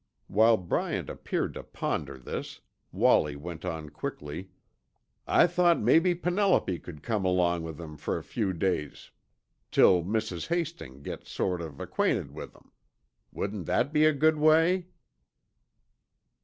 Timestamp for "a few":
8.17-8.51